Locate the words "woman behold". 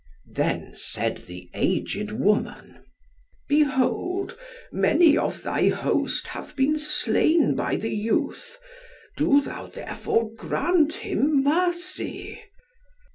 2.11-4.35